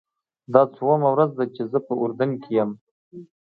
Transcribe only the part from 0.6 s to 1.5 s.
څوومه ورځ ده